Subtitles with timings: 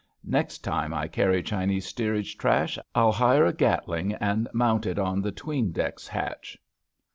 [0.25, 5.21] Next time I carry Chinese steerage trash I'll hire a Gatling and mount it on
[5.21, 6.57] the 'tween decks hatch.